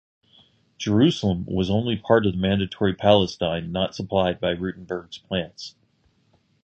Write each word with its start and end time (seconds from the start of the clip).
Jerusalem 0.79 1.45
was 1.45 1.67
the 1.67 1.75
only 1.75 1.95
part 1.95 2.25
of 2.25 2.33
the 2.33 2.39
Mandatory 2.39 2.95
Palestine 2.95 3.71
not 3.71 3.93
supplied 3.93 4.39
by 4.39 4.49
Rutenberg's 4.55 5.19
plants. 5.19 5.75